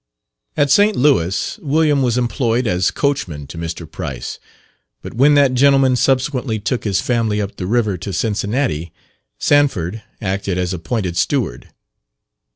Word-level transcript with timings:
At 0.57 0.71
St. 0.71 0.95
Louis, 0.95 1.59
William 1.61 2.01
was 2.01 2.17
employed 2.17 2.65
as 2.65 2.89
coachman 2.89 3.45
to 3.45 3.57
Mr. 3.59 3.85
Price; 3.85 4.39
but 5.03 5.13
when 5.13 5.35
that 5.35 5.53
gentleman 5.53 5.95
subsequently 5.95 6.57
took 6.57 6.85
his 6.85 6.99
family 6.99 7.39
up 7.39 7.57
the 7.57 7.67
river 7.67 7.99
to 7.99 8.11
Cincinnati, 8.11 8.91
Sanford 9.37 10.01
acted 10.19 10.57
as 10.57 10.73
appointed 10.73 11.17
steward. 11.17 11.69